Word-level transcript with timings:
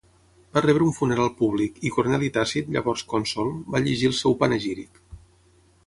Va 0.57 0.61
rebre 0.65 0.85
un 0.91 0.95
funeral 0.99 1.29
públic 1.41 1.77
i 1.89 1.93
Corneli 1.97 2.31
Tàcit, 2.39 2.73
llavors 2.77 3.05
cònsol, 3.13 3.55
va 3.77 3.83
llegir 3.87 4.11
el 4.15 4.19
seu 4.23 4.39
panegíric. 4.43 5.03